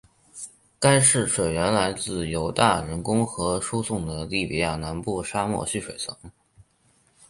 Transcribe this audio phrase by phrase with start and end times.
[0.79, 6.17] 该市水源来自由大人工河输送的利比亚南部沙漠蓄水层。